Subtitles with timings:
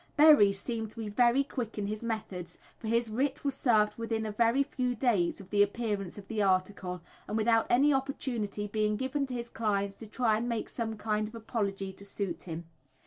[0.17, 4.25] Berry seemed to be very quick in his methods, for his writ was served within
[4.25, 8.95] a very few days of the appearance of the article, and without any opportunity being
[8.97, 12.65] given to his clients to try and make some kind of apology to suit him.